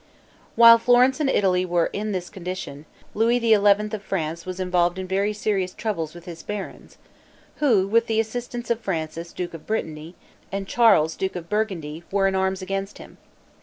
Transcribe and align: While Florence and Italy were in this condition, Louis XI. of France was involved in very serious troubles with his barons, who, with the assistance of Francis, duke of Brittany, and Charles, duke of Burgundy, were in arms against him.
While 0.55 0.79
Florence 0.79 1.19
and 1.19 1.29
Italy 1.29 1.63
were 1.63 1.91
in 1.93 2.11
this 2.11 2.31
condition, 2.31 2.85
Louis 3.13 3.39
XI. 3.39 3.53
of 3.55 4.01
France 4.01 4.47
was 4.47 4.59
involved 4.59 4.97
in 4.97 5.05
very 5.05 5.31
serious 5.31 5.75
troubles 5.75 6.15
with 6.15 6.25
his 6.25 6.41
barons, 6.41 6.97
who, 7.57 7.87
with 7.87 8.07
the 8.07 8.19
assistance 8.19 8.71
of 8.71 8.79
Francis, 8.79 9.31
duke 9.31 9.53
of 9.53 9.67
Brittany, 9.67 10.15
and 10.51 10.67
Charles, 10.67 11.15
duke 11.15 11.35
of 11.35 11.49
Burgundy, 11.49 12.01
were 12.11 12.27
in 12.27 12.33
arms 12.33 12.63
against 12.63 12.97
him. 12.97 13.19